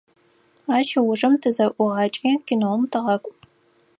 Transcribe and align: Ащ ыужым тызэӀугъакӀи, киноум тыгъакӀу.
Ащ 0.75 0.89
ыужым 1.01 1.33
тызэӀугъакӀи, 1.41 2.31
киноум 2.45 2.83
тыгъакӀу. 2.91 3.31